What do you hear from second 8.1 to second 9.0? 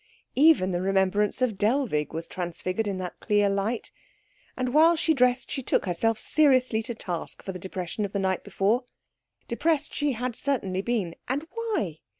the night before.